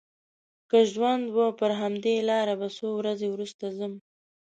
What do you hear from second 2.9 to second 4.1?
ورځې وروسته ځم.